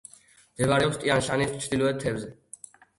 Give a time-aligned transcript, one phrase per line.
[0.55, 2.37] მდებარეობს ტიან-შანის ჩრდილოეთ მთებზე.